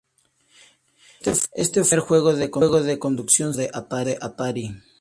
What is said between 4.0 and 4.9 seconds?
de Atari.